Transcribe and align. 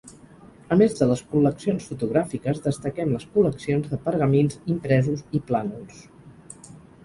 A 0.75 0.77
més 0.81 0.95
de 0.99 1.07
les 1.11 1.21
col·leccions 1.33 1.85
fotogràfiques, 1.89 2.63
destaquem 2.65 3.13
les 3.17 3.29
col·leccions 3.37 3.93
de 3.95 4.01
pergamins, 4.09 4.59
impresos 4.79 5.25
i 5.41 5.47
plànols. 5.53 6.05